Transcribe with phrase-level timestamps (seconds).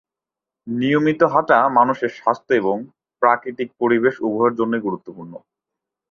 [0.67, 2.77] নিয়মিত হাঁটা মানুষের স্বাস্থ্য এবং
[3.21, 5.33] প্রাকৃতিক পরিবেশ উভয়ের জন্যই গুরুত্বপূর্ণ।